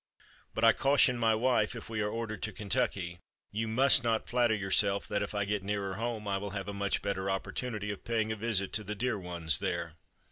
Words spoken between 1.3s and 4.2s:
wife if we are ordered to Kentucky: "You must